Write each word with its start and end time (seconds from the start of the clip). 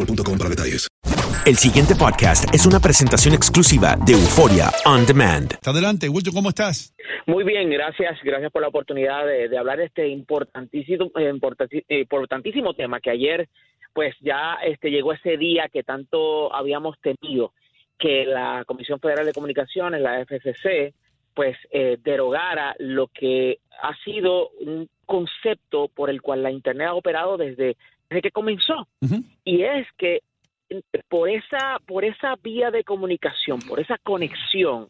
boostmobile.com 0.00 0.38
para 0.38 0.50
detalles. 0.50 0.88
El 1.46 1.56
siguiente 1.56 1.94
podcast 1.94 2.52
es 2.54 2.66
una 2.66 2.80
presentación 2.80 3.34
exclusiva 3.34 3.96
de 4.06 4.12
Euforia 4.12 4.70
On 4.84 5.06
Demand. 5.06 5.54
Adelante, 5.64 6.08
Wilton, 6.08 6.34
¿cómo 6.34 6.50
estás? 6.50 6.94
Muy 7.26 7.44
bien, 7.44 7.70
gracias. 7.70 8.18
Gracias 8.22 8.52
por 8.52 8.62
la 8.62 8.68
oportunidad 8.68 9.26
de, 9.26 9.48
de 9.48 9.58
hablar 9.58 9.78
de 9.78 9.86
este 9.86 10.08
importantísimo, 10.08 11.10
importantísimo 11.88 12.74
tema 12.74 13.00
que 13.00 13.10
ayer, 13.10 13.48
pues 13.94 14.14
ya 14.20 14.58
este, 14.64 14.90
llegó 14.90 15.12
ese 15.12 15.36
día 15.38 15.68
que 15.72 15.82
tanto 15.82 16.54
habíamos 16.54 16.96
temido, 17.00 17.54
que 17.98 18.24
la 18.26 18.64
Comisión 18.66 19.00
Federal 19.00 19.24
de 19.24 19.32
Comunicaciones, 19.32 20.00
la 20.00 20.20
FCC, 20.24 20.94
pues 21.34 21.56
eh, 21.70 21.96
derogara 22.02 22.74
lo 22.78 23.08
que 23.08 23.60
ha 23.82 23.96
sido 24.04 24.50
un 24.60 24.88
concepto 25.06 25.88
por 25.88 26.10
el 26.10 26.20
cual 26.20 26.42
la 26.42 26.50
Internet 26.50 26.88
ha 26.88 26.94
operado 26.94 27.36
desde, 27.36 27.76
desde 28.10 28.22
que 28.22 28.30
comenzó. 28.30 28.86
Y 29.44 29.62
es 29.62 29.86
que 29.96 30.20
eh, 30.68 30.82
por 31.08 31.30
esa, 31.30 31.78
por 31.86 32.04
esa 32.04 32.34
vía 32.42 32.70
de 32.70 32.84
comunicación, 32.84 33.60
por 33.60 33.80
esa 33.80 33.96
conexión 33.98 34.88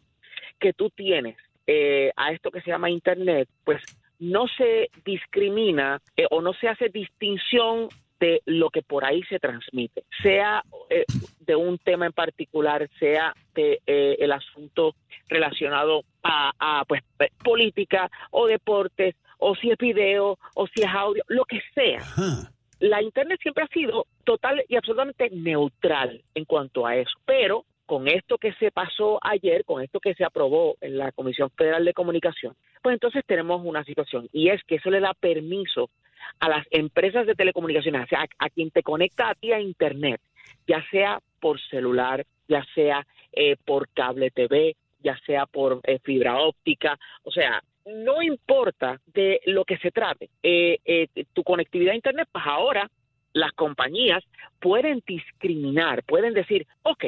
que 0.59 0.73
tú 0.73 0.89
tienes 0.89 1.37
eh, 1.67 2.11
a 2.17 2.31
esto 2.31 2.51
que 2.51 2.61
se 2.61 2.71
llama 2.71 2.89
Internet, 2.89 3.47
pues 3.63 3.81
no 4.19 4.47
se 4.57 4.89
discrimina 5.05 6.01
eh, 6.17 6.25
o 6.29 6.41
no 6.41 6.53
se 6.53 6.67
hace 6.67 6.89
distinción 6.89 7.89
de 8.21 8.41
lo 8.45 8.69
que 8.69 8.83
por 8.83 9.03
ahí 9.03 9.23
se 9.23 9.39
transmite, 9.39 10.03
sea 10.21 10.63
eh, 10.91 11.05
de 11.39 11.55
un 11.55 11.79
tema 11.79 12.05
en 12.05 12.13
particular, 12.13 12.87
sea 12.99 13.33
de 13.55 13.81
eh, 13.87 14.17
el 14.19 14.31
asunto 14.31 14.93
relacionado 15.27 16.03
a, 16.21 16.51
a, 16.59 16.85
pues 16.85 17.01
eh, 17.19 17.29
política 17.43 18.09
o 18.29 18.45
deportes, 18.45 19.15
o 19.39 19.55
si 19.55 19.71
es 19.71 19.77
video, 19.79 20.37
o 20.53 20.67
si 20.67 20.81
es 20.81 20.87
audio, 20.87 21.23
lo 21.29 21.45
que 21.45 21.61
sea 21.73 22.03
la 22.81 23.01
Internet 23.01 23.39
siempre 23.41 23.63
ha 23.63 23.67
sido 23.67 24.07
total 24.23 24.63
y 24.67 24.75
absolutamente 24.75 25.29
neutral 25.29 26.21
en 26.33 26.45
cuanto 26.45 26.85
a 26.85 26.95
eso, 26.95 27.11
pero 27.25 27.65
con 27.85 28.07
esto 28.07 28.37
que 28.37 28.53
se 28.53 28.71
pasó 28.71 29.19
ayer, 29.21 29.63
con 29.65 29.83
esto 29.83 29.99
que 29.99 30.15
se 30.15 30.23
aprobó 30.23 30.77
en 30.81 30.97
la 30.97 31.11
Comisión 31.11 31.51
Federal 31.51 31.85
de 31.85 31.93
Comunicación, 31.93 32.55
pues 32.81 32.93
entonces 32.93 33.23
tenemos 33.25 33.61
una 33.63 33.83
situación 33.83 34.27
y 34.33 34.49
es 34.49 34.63
que 34.63 34.75
eso 34.75 34.89
le 34.89 34.99
da 34.99 35.13
permiso 35.13 35.89
a 36.39 36.49
las 36.49 36.65
empresas 36.71 37.27
de 37.27 37.35
telecomunicaciones, 37.35 38.03
o 38.03 38.07
sea, 38.07 38.25
a, 38.39 38.49
quien 38.49 38.71
te 38.71 38.81
conecta 38.81 39.29
a 39.29 39.35
ti 39.35 39.51
a 39.51 39.59
Internet, 39.59 40.21
ya 40.67 40.83
sea 40.89 41.19
por 41.39 41.59
celular, 41.59 42.25
ya 42.47 42.65
sea 42.73 43.05
eh, 43.31 43.57
por 43.63 43.89
cable 43.89 44.31
TV, 44.31 44.75
ya 45.03 45.17
sea 45.25 45.45
por 45.45 45.81
eh, 45.83 45.99
fibra 46.03 46.39
óptica, 46.39 46.97
o 47.23 47.31
sea, 47.31 47.61
no 47.85 48.21
importa 48.21 48.99
de 49.07 49.41
lo 49.45 49.65
que 49.65 49.77
se 49.77 49.91
trate, 49.91 50.29
eh, 50.43 50.79
eh, 50.85 51.07
tu 51.33 51.43
conectividad 51.43 51.93
a 51.93 51.95
Internet, 51.95 52.27
pues 52.31 52.43
ahora 52.45 52.89
las 53.33 53.51
compañías 53.53 54.23
pueden 54.59 55.01
discriminar, 55.05 56.03
pueden 56.03 56.33
decir, 56.33 56.67
ok, 56.83 57.05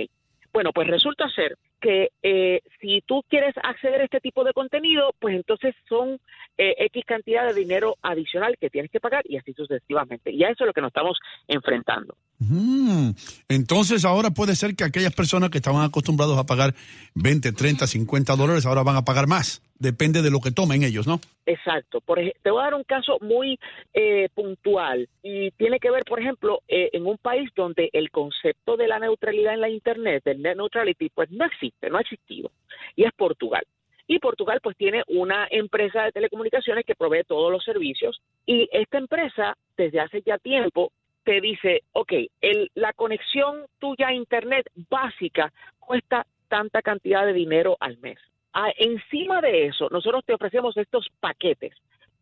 bueno, 0.53 0.71
pues 0.71 0.87
resulta 0.87 1.27
ser 1.29 1.57
que 1.83 2.11
eh, 2.21 2.61
si 2.79 3.01
tú 3.05 3.23
quieres 3.27 3.53
acceder 3.61 3.99
a 4.01 4.05
este 4.05 4.21
tipo 4.21 4.45
de 4.45 4.53
contenido, 4.53 5.13
pues 5.19 5.35
entonces 5.35 5.75
son 5.89 6.17
eh, 6.57 6.75
X 6.77 7.03
cantidad 7.05 7.45
de 7.45 7.53
dinero 7.53 7.97
adicional 8.01 8.55
que 8.57 8.69
tienes 8.69 8.89
que 8.89 9.01
pagar 9.01 9.23
y 9.27 9.35
así 9.35 9.53
sucesivamente. 9.53 10.31
Y 10.31 10.43
a 10.45 10.49
eso 10.49 10.63
es 10.63 10.67
lo 10.67 10.73
que 10.73 10.79
nos 10.79 10.89
estamos 10.89 11.19
enfrentando. 11.47 12.15
Mm, 12.39 13.09
Entonces 13.49 14.05
ahora 14.05 14.31
puede 14.31 14.55
ser 14.55 14.75
que 14.75 14.85
aquellas 14.85 15.13
personas 15.13 15.49
que 15.49 15.57
estaban 15.57 15.83
acostumbrados 15.83 16.37
a 16.37 16.45
pagar 16.45 16.73
20, 17.15 17.51
30, 17.51 17.85
50 17.85 18.35
dólares 18.37 18.65
ahora 18.65 18.83
van 18.83 18.95
a 18.95 19.03
pagar 19.03 19.27
más. 19.27 19.61
Depende 19.83 20.21
de 20.21 20.31
lo 20.31 20.39
que 20.39 20.51
tomen 20.51 20.81
ellos, 20.81 21.07
¿no? 21.07 21.19
Exacto. 21.45 21.99
Por 21.99 22.17
te 22.17 22.51
voy 22.51 22.61
a 22.61 22.63
dar 22.63 22.73
un 22.73 22.85
caso 22.85 23.17
muy 23.19 23.59
eh, 23.93 24.29
puntual 24.33 25.09
y 25.21 25.51
tiene 25.51 25.77
que 25.81 25.91
ver, 25.91 26.03
por 26.05 26.21
ejemplo, 26.21 26.61
eh, 26.69 26.89
en 26.93 27.05
un 27.05 27.17
país 27.17 27.49
donde 27.53 27.89
el 27.91 28.09
concepto 28.09 28.77
de 28.77 28.87
la 28.87 28.97
neutralidad 28.99 29.55
en 29.55 29.59
la 29.59 29.67
Internet, 29.67 30.23
del 30.23 30.41
net 30.41 30.55
neutrality, 30.55 31.09
pues 31.09 31.29
no 31.31 31.43
existe, 31.43 31.89
no 31.89 31.97
ha 31.97 32.01
existido, 32.01 32.49
y 32.95 33.03
es 33.03 33.11
Portugal. 33.11 33.65
Y 34.07 34.19
Portugal 34.19 34.61
pues 34.63 34.77
tiene 34.77 35.03
una 35.09 35.47
empresa 35.51 36.03
de 36.03 36.13
telecomunicaciones 36.13 36.85
que 36.85 36.95
provee 36.95 37.25
todos 37.27 37.51
los 37.51 37.65
servicios 37.65 38.21
y 38.45 38.69
esta 38.71 38.99
empresa 38.99 39.57
desde 39.75 39.99
hace 39.99 40.21
ya 40.25 40.37
tiempo 40.37 40.93
te 41.25 41.41
dice, 41.41 41.81
ok, 41.91 42.13
el, 42.39 42.71
la 42.75 42.93
conexión 42.93 43.65
tuya 43.79 44.07
a 44.07 44.13
Internet 44.13 44.65
básica 44.89 45.51
cuesta 45.79 46.25
tanta 46.47 46.81
cantidad 46.81 47.25
de 47.25 47.33
dinero 47.33 47.75
al 47.81 47.97
mes. 47.97 48.17
Ah, 48.53 48.71
encima 48.77 49.41
de 49.41 49.67
eso, 49.67 49.89
nosotros 49.89 50.23
te 50.25 50.33
ofrecemos 50.33 50.77
estos 50.77 51.07
paquetes 51.19 51.73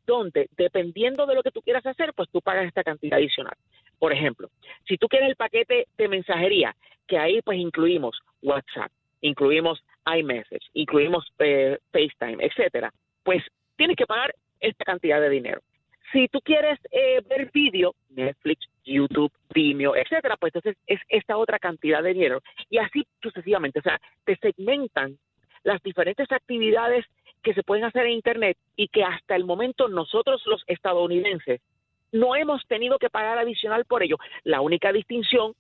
donde, 0.06 0.50
dependiendo 0.58 1.26
de 1.26 1.36
lo 1.36 1.44
que 1.44 1.52
tú 1.52 1.62
quieras 1.62 1.86
hacer, 1.86 2.14
pues 2.14 2.30
tú 2.30 2.42
pagas 2.42 2.66
esta 2.66 2.84
cantidad 2.84 3.20
adicional. 3.20 3.56
Por 4.00 4.14
ejemplo, 4.14 4.50
si 4.88 4.98
tú 4.98 5.08
quieres 5.08 5.30
el 5.30 5.36
paquete 5.36 5.88
de 5.98 6.08
mensajería, 6.08 6.76
que 7.08 7.18
ahí 7.18 7.42
pues 7.42 7.60
incluimos 7.60 8.18
WhatsApp, 8.42 8.92
incluimos 9.22 9.84
iMessage, 10.06 10.66
incluimos 10.74 11.32
eh, 11.40 11.78
FaceTime, 11.92 12.44
etcétera, 12.44 12.92
pues 13.24 13.44
tienes 13.76 13.96
que 13.96 14.08
pagar 14.08 14.34
esta 14.60 14.86
cantidad 14.86 15.20
de 15.22 15.30
dinero. 15.30 15.62
Si 16.12 16.28
tú 16.28 16.40
quieres 16.42 16.80
eh, 16.92 17.22
ver 17.28 17.50
vídeo, 17.54 17.94
Netflix, 18.10 18.68
YouTube, 18.84 19.32
Vimeo, 19.54 19.96
etcétera, 19.96 20.36
pues 20.38 20.54
entonces 20.54 20.82
es 20.88 21.00
esta 21.08 21.38
otra 21.38 21.58
cantidad 21.58 22.04
de 22.04 22.14
dinero. 22.14 22.42
Y 22.70 22.80
así 22.80 23.06
sucesivamente. 23.22 23.80
O 23.80 23.82
sea, 23.82 24.00
te 24.26 24.36
segmentan 24.38 25.18
las 25.64 25.82
diferentes 25.84 26.32
actividades 26.32 27.06
que 27.44 27.54
se 27.54 27.64
pueden 27.64 27.86
hacer 27.86 28.06
en 28.06 28.14
Internet 28.14 28.58
y 28.76 28.88
que 28.88 29.04
hasta 29.04 29.36
el 29.36 29.46
momento 29.46 29.88
nosotros 29.88 30.42
los 30.46 30.64
estadounidenses 30.68 31.62
no 32.12 32.36
hemos 32.36 32.66
tenido 32.68 33.00
que 33.00 33.10
pagar 33.10 33.38
adicional 33.38 33.86
por 33.86 34.04
ello. 34.04 34.18
La 34.44 34.62
única 34.62 34.92
distinción 34.92 35.54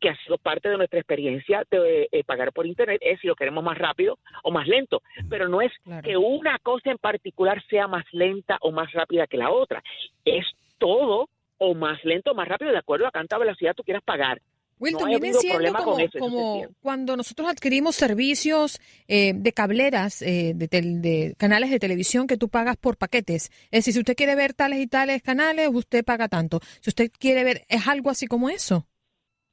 que 0.00 0.10
ha 0.10 0.16
sido 0.18 0.38
parte 0.38 0.68
de 0.68 0.76
nuestra 0.76 1.00
experiencia 1.00 1.64
de 1.70 2.08
eh, 2.12 2.24
pagar 2.24 2.52
por 2.52 2.66
Internet, 2.66 3.00
es 3.04 3.20
si 3.20 3.26
lo 3.26 3.34
queremos 3.34 3.64
más 3.64 3.76
rápido 3.76 4.18
o 4.42 4.50
más 4.50 4.68
lento. 4.68 5.02
Pero 5.28 5.48
no 5.48 5.60
es 5.60 5.72
que 6.04 6.16
una 6.16 6.58
cosa 6.60 6.90
en 6.90 6.98
particular 6.98 7.62
sea 7.68 7.88
más 7.88 8.04
lenta 8.12 8.58
o 8.60 8.70
más 8.70 8.92
rápida 8.92 9.26
que 9.26 9.36
la 9.36 9.50
otra. 9.50 9.82
Es 10.24 10.46
todo 10.78 11.28
o 11.58 11.74
más 11.74 12.04
lento 12.04 12.30
o 12.30 12.34
más 12.34 12.46
rápido 12.46 12.70
de 12.70 12.78
acuerdo 12.78 13.06
a 13.06 13.10
cuánta 13.10 13.38
velocidad 13.38 13.74
tú 13.74 13.82
quieras 13.82 14.02
pagar. 14.04 14.40
Wilton, 14.78 15.08
viene 15.08 15.32
siendo 15.34 15.72
como, 16.18 16.62
cuando 16.80 17.16
nosotros 17.16 17.48
adquirimos 17.48 17.96
servicios 17.96 18.80
eh, 19.08 19.32
de 19.34 19.52
cableras, 19.52 20.22
eh, 20.22 20.52
de, 20.54 20.68
de, 20.68 21.34
canales 21.36 21.70
de 21.70 21.78
televisión 21.78 22.26
que 22.26 22.36
tú 22.36 22.48
pagas 22.48 22.76
por 22.76 22.96
paquetes. 22.96 23.50
Es 23.70 23.80
decir, 23.80 23.94
si 23.94 24.00
usted 24.00 24.16
quiere 24.16 24.34
ver 24.34 24.54
tales 24.54 24.80
y 24.80 24.86
tales 24.86 25.22
canales, 25.22 25.68
usted 25.72 26.04
paga 26.04 26.28
tanto. 26.28 26.60
Si 26.80 26.90
usted 26.90 27.10
quiere 27.18 27.44
ver, 27.44 27.62
¿es 27.68 27.86
algo 27.88 28.10
así 28.10 28.26
como 28.26 28.48
eso? 28.48 28.86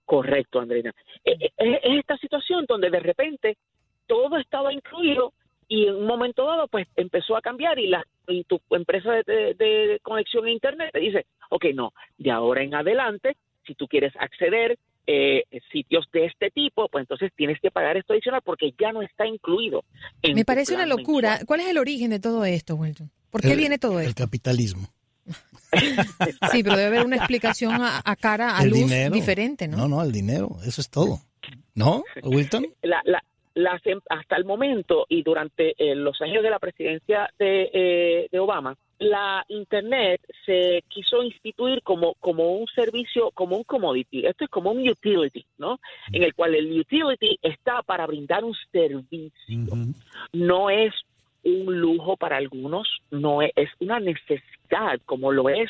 Correcto, 0.06 0.60
Andreina. 0.60 0.94
E, 1.24 1.31
e, 1.31 1.51
es, 1.57 1.80
esta 2.00 2.18
situación 2.18 2.66
donde 2.68 2.89
de 2.89 3.00
repente 3.00 3.57
todo 4.07 4.38
estaba 4.38 4.72
incluido 4.72 5.33
y 5.68 5.88
en 5.88 5.95
un 5.95 6.06
momento 6.06 6.45
dado 6.45 6.68
pues 6.68 6.88
empezó 6.95 7.36
a 7.36 7.42
cambiar 7.42 7.80
y 7.80 7.88
la 7.88 8.06
y 8.27 8.44
tu 8.44 8.60
empresa 8.72 9.12
de, 9.25 10.00
conexión 10.01 10.45
a 10.45 10.51
internet 10.51 10.89
te 10.92 11.00
dice, 11.00 11.25
ok, 11.50 11.66
no, 11.74 11.94
de 12.18 12.31
ahora 12.31 12.63
en 12.63 12.74
adelante, 12.74 13.36
si 13.66 13.75
tú 13.75 13.88
quieres 13.88 14.13
acceder 14.18 14.77
eh, 15.07 15.43
sitios 15.71 16.05
de 16.11 16.25
este 16.25 16.51
tipo, 16.51 16.87
pues 16.89 17.03
entonces 17.03 17.31
tienes 17.35 17.59
que 17.59 17.71
pagar 17.71 17.97
esto 17.97 18.13
adicional 18.13 18.41
porque 18.43 18.73
ya 18.79 18.91
no 18.91 19.01
está 19.01 19.25
incluido. 19.25 19.83
Me 20.23 20.45
parece 20.45 20.75
una 20.75 20.85
locura. 20.85 21.39
¿Cuál 21.45 21.61
es 21.61 21.67
el 21.67 21.77
origen 21.77 22.09
de 22.09 22.19
todo 22.19 22.45
esto, 22.45 22.75
Wilton? 22.75 23.11
¿Por 23.29 23.41
qué 23.41 23.55
viene 23.55 23.77
todo 23.77 23.99
esto? 23.99 24.09
El 24.09 24.15
capitalismo. 24.15 24.87
sí, 26.51 26.63
pero 26.63 26.77
debe 26.77 26.85
haber 26.85 27.05
una 27.05 27.17
explicación 27.17 27.73
a, 27.81 28.15
cara, 28.19 28.57
a 28.57 28.65
luz 28.65 28.91
diferente, 29.11 29.67
¿no? 29.67 29.77
No, 29.77 29.87
no, 29.87 30.03
el 30.03 30.11
dinero, 30.11 30.57
eso 30.65 30.81
es 30.81 30.89
todo. 30.89 31.21
¿No, 31.73 32.03
Wilton? 32.23 32.65
La, 32.81 33.01
la, 33.05 33.23
em, 33.55 33.99
hasta 34.09 34.35
el 34.35 34.45
momento 34.45 35.05
y 35.09 35.23
durante 35.23 35.75
eh, 35.77 35.95
los 35.95 36.21
años 36.21 36.43
de 36.43 36.49
la 36.49 36.59
presidencia 36.59 37.29
de, 37.39 37.69
eh, 37.73 38.27
de 38.31 38.39
Obama, 38.39 38.75
la 38.99 39.45
Internet 39.49 40.21
se 40.45 40.83
quiso 40.87 41.21
instituir 41.23 41.81
como, 41.83 42.13
como 42.15 42.53
un 42.53 42.67
servicio, 42.67 43.31
como 43.31 43.57
un 43.57 43.63
commodity. 43.63 44.25
Esto 44.25 44.45
es 44.45 44.49
como 44.49 44.71
un 44.71 44.87
utility, 44.87 45.45
¿no? 45.57 45.79
En 46.11 46.23
el 46.23 46.33
cual 46.33 46.55
el 46.55 46.79
utility 46.79 47.37
está 47.41 47.81
para 47.83 48.05
brindar 48.05 48.43
un 48.43 48.55
servicio. 48.71 49.75
No 50.31 50.69
es 50.69 50.93
un 51.43 51.79
lujo 51.79 52.17
para 52.17 52.37
algunos, 52.37 53.01
no 53.11 53.41
es, 53.41 53.51
una 53.79 53.99
necesidad 53.99 54.99
como 55.05 55.31
lo 55.31 55.49
es 55.49 55.69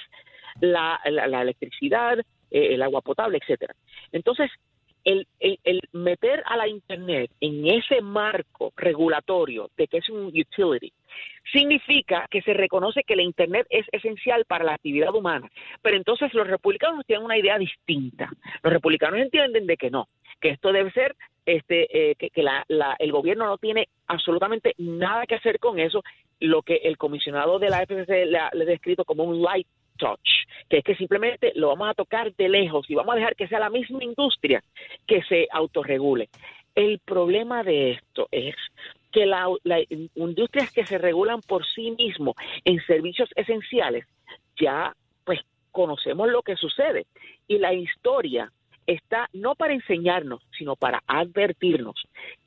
la, 0.61 0.99
la, 1.05 1.41
electricidad, 1.41 2.19
eh, 2.19 2.73
el 2.73 2.81
agua 2.81 3.01
potable, 3.01 3.39
etcétera. 3.39 3.75
Entonces, 4.11 4.49
el, 5.05 5.27
el, 5.39 5.81
meter 5.93 6.43
a 6.45 6.57
la 6.57 6.67
Internet 6.67 7.31
en 7.39 7.67
ese 7.67 8.01
marco 8.01 8.73
regulatorio 8.75 9.69
de 9.77 9.87
que 9.87 9.97
es 9.99 10.09
un 10.09 10.25
utility 10.25 10.91
significa 11.51 12.27
que 12.29 12.41
se 12.41 12.53
reconoce 12.53 13.03
que 13.03 13.15
la 13.15 13.21
Internet 13.21 13.67
es 13.69 13.85
esencial 13.91 14.45
para 14.45 14.65
la 14.65 14.73
actividad 14.73 15.13
humana. 15.13 15.49
Pero 15.81 15.95
entonces 15.95 16.33
los 16.33 16.47
republicanos 16.47 17.05
tienen 17.05 17.23
una 17.23 17.37
idea 17.37 17.57
distinta. 17.57 18.29
Los 18.63 18.73
republicanos 18.73 19.19
entienden 19.19 19.67
de 19.67 19.77
que 19.77 19.91
no, 19.91 20.07
que 20.41 20.49
esto 20.49 20.71
debe 20.71 20.91
ser 20.91 21.15
este, 21.45 22.11
eh, 22.11 22.15
que, 22.15 22.31
el 22.99 23.11
gobierno 23.11 23.45
no 23.45 23.57
tiene 23.57 23.87
absolutamente 24.07 24.73
nada 24.77 25.25
que 25.27 25.35
hacer 25.35 25.59
con 25.59 25.79
eso, 25.79 26.03
lo 26.39 26.63
que 26.63 26.77
el 26.77 26.97
comisionado 26.97 27.59
de 27.59 27.69
la 27.69 27.85
FCC 27.85 28.25
le 28.25 28.39
ha, 28.39 28.49
descrito 28.53 29.05
como 29.05 29.23
un 29.23 29.41
light 29.41 29.67
touch, 29.97 30.29
que 30.69 30.77
es 30.77 30.83
que 30.83 30.95
simplemente 30.95 31.51
lo 31.55 31.69
vamos 31.69 31.89
a 31.89 31.93
tocar 31.93 32.33
de 32.35 32.49
lejos 32.49 32.89
y 32.89 32.95
vamos 32.95 33.13
a 33.13 33.17
dejar 33.17 33.35
que 33.35 33.47
sea 33.47 33.59
la 33.59 33.69
misma 33.69 34.03
industria 34.03 34.63
que 35.07 35.21
se 35.23 35.47
autorregule. 35.51 36.29
El 36.75 36.99
problema 36.99 37.63
de 37.63 37.91
esto 37.91 38.27
es 38.31 38.55
que 39.11 39.25
las 39.25 39.47
industrias 40.15 40.71
que 40.71 40.85
se 40.85 40.97
regulan 40.97 41.39
por 41.41 41.65
sí 41.65 41.91
mismo 41.91 42.35
en 42.65 42.85
servicios 42.85 43.29
esenciales, 43.35 44.05
ya 44.59 44.93
pues 45.23 45.39
conocemos 45.71 46.29
lo 46.29 46.41
que 46.41 46.57
sucede. 46.57 47.05
Y 47.47 47.59
la 47.59 47.73
historia 47.73 48.51
está 48.85 49.29
no 49.33 49.55
para 49.55 49.73
enseñarnos, 49.73 50.41
sino 50.57 50.75
para 50.75 51.01
advertirnos. 51.07 51.95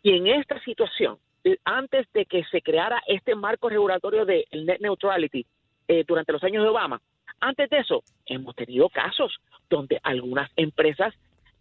Y 0.02 0.16
en 0.16 0.26
esta 0.26 0.60
situación, 0.62 1.18
antes 1.64 2.06
de 2.12 2.26
que 2.26 2.44
se 2.44 2.60
creara 2.60 3.02
este 3.06 3.34
marco 3.34 3.68
regulatorio 3.68 4.24
de 4.24 4.46
net 4.52 4.80
neutrality 4.80 5.46
eh, 5.88 6.04
durante 6.06 6.32
los 6.32 6.44
años 6.44 6.62
de 6.62 6.68
Obama, 6.68 7.00
antes 7.40 7.70
de 7.70 7.78
eso, 7.78 8.02
hemos 8.26 8.54
tenido 8.54 8.88
casos 8.88 9.38
donde 9.70 10.00
algunas 10.02 10.50
empresas 10.56 11.14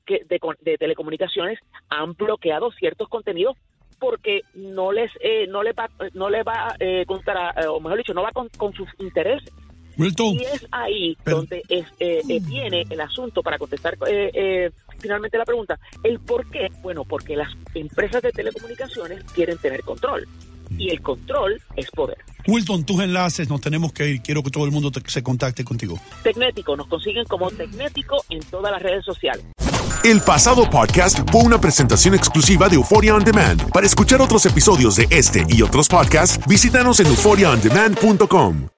que 0.06 0.25
de, 0.25 0.77
telecomunicaciones 0.77 1.59
han 1.89 2.13
bloqueado 2.13 2.71
ciertos 2.71 3.09
contenidos 3.09 3.57
porque 4.00 4.41
no 4.53 4.91
les 4.91 5.12
eh, 5.19 5.47
no 5.47 5.63
les 5.63 5.74
va 5.74 5.89
no 6.13 6.29
les 6.29 6.45
va 6.45 6.75
eh, 6.79 7.03
contra 7.06 7.53
o 7.69 7.79
mejor 7.79 7.97
dicho 7.97 8.13
no 8.13 8.21
va 8.21 8.31
con, 8.31 8.47
con 8.50 8.71
sus 8.74 8.88
intereses 9.00 9.51
y 9.97 10.44
es 10.44 10.68
ahí 10.71 11.18
donde 11.25 11.63
es, 11.69 11.88
eh, 12.00 12.21
eh, 12.29 12.39
viene 12.41 12.85
el 12.89 13.01
asunto 13.01 13.41
para 13.41 13.57
contestar 13.57 13.97
eh, 14.07 14.69
finalmente 15.00 15.38
la 15.38 15.45
pregunta. 15.45 15.79
¿El 16.03 16.19
por 16.19 16.47
qué? 16.51 16.68
Bueno, 16.81 17.03
porque 17.03 17.35
las 17.35 17.51
empresas 17.74 18.21
de 18.21 18.31
telecomunicaciones 18.31 19.24
quieren 19.33 19.57
tener 19.57 19.81
control. 19.81 20.27
Y 20.78 20.90
el 20.90 21.02
control 21.02 21.62
es 21.75 21.90
poder. 21.92 22.18
Wilton, 22.48 22.86
tus 22.86 23.02
enlaces, 23.02 23.50
nos 23.50 23.62
tenemos 23.62 23.92
que 23.92 24.08
ir. 24.08 24.22
Quiero 24.22 24.42
que 24.42 24.50
todo 24.50 24.66
el 24.66 24.72
mundo 24.72 24.92
se 25.06 25.22
contacte 25.24 25.64
contigo. 25.64 26.00
Tecnético, 26.24 26.75
nos 26.75 26.88
consiguen 26.88 27.25
como 27.25 27.52
Tecnético 27.52 28.24
en 28.30 28.40
todas 28.42 28.72
las 28.72 28.81
redes 28.81 29.04
sociales. 29.04 29.46
El 30.04 30.22
pasado 30.22 30.69
podcast 30.69 31.19
fue 31.31 31.42
una 31.42 31.60
presentación 31.60 32.16
exclusiva 32.16 32.69
de 32.69 32.75
Euphoria 32.75 33.16
On 33.16 33.24
Demand. 33.24 33.69
Para 33.72 33.86
escuchar 33.86 34.22
otros 34.22 34.46
episodios 34.46 34.96
de 34.96 35.08
este 35.10 35.46
y 35.50 35.62
otros 35.62 35.90
podcasts, 35.90 36.40
visítanos 36.48 37.00
en 37.02 37.08
euphoriaondemand.com. 37.08 38.70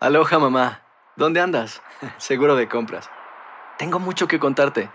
Aloha 0.00 0.38
mamá, 0.38 0.82
¿dónde 1.16 1.40
andas? 1.40 1.80
Seguro 2.18 2.56
de 2.56 2.68
compras. 2.68 3.08
Tengo 3.78 4.00
mucho 4.00 4.26
que 4.26 4.40
contarte. 4.40 4.90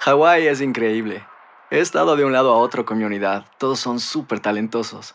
Hawái 0.00 0.46
es 0.46 0.60
increíble. 0.60 1.24
He 1.70 1.80
estado 1.80 2.16
de 2.16 2.24
un 2.24 2.32
lado 2.32 2.52
a 2.52 2.58
otro 2.58 2.84
con 2.84 2.98
mi 2.98 3.04
unidad. 3.04 3.46
Todos 3.58 3.80
son 3.80 3.98
súper 3.98 4.40
talentosos. 4.40 5.14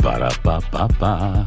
Ba-da-ba-ba-ba. 0.00 1.46